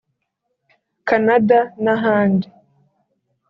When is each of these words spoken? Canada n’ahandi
Canada 1.07 1.59
n’ahandi 1.83 2.47